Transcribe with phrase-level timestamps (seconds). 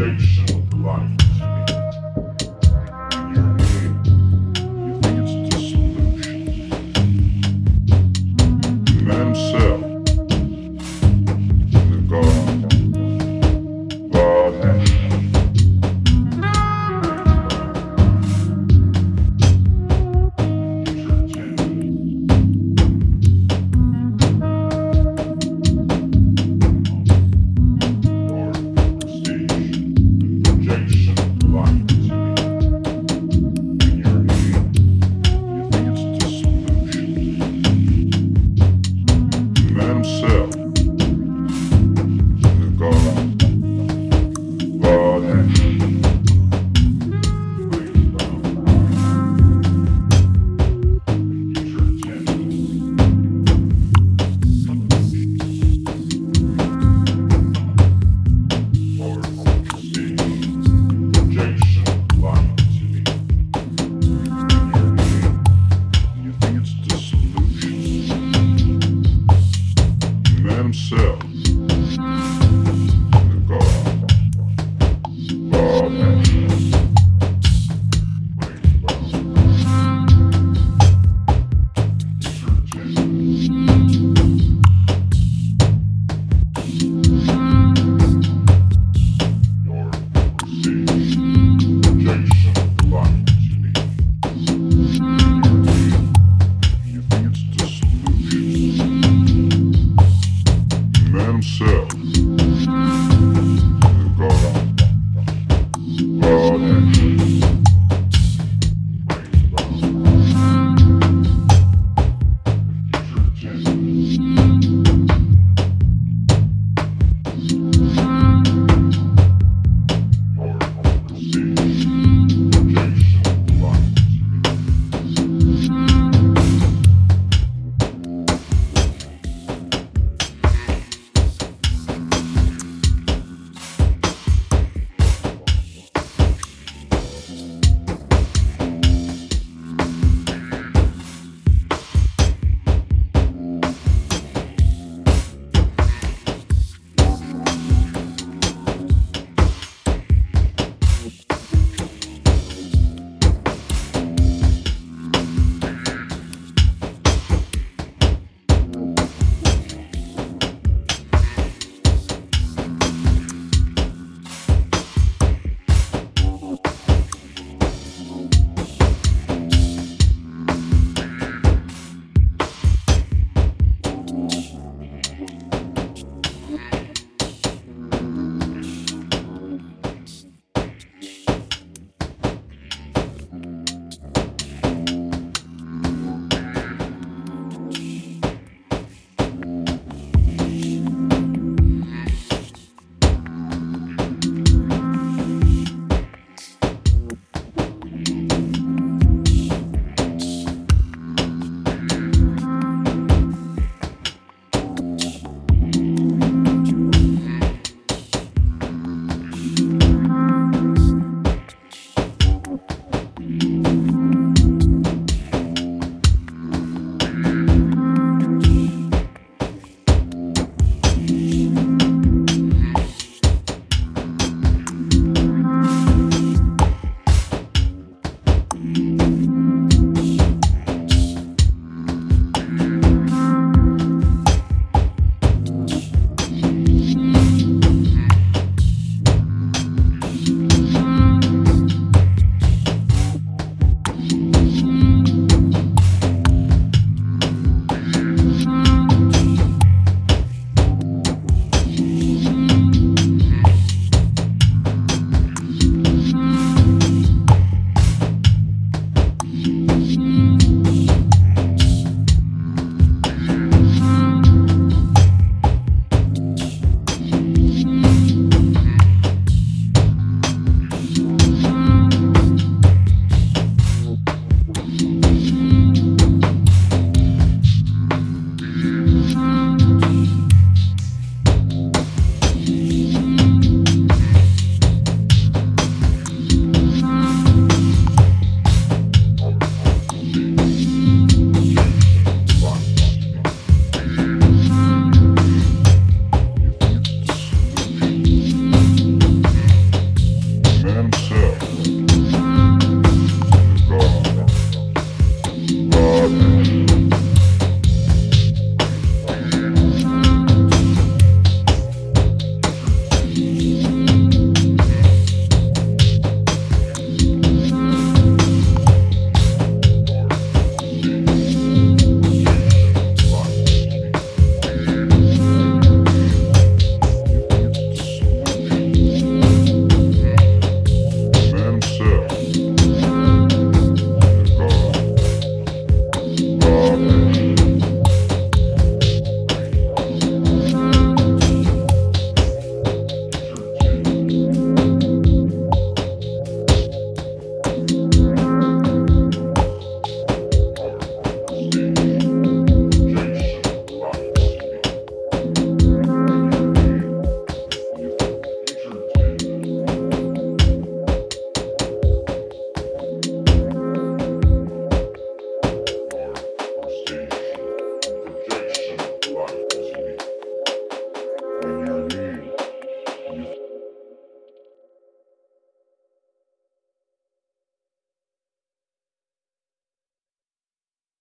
[0.00, 0.49] Redemption.